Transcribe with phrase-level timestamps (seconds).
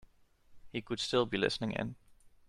[0.71, 1.93] He could still be listening in.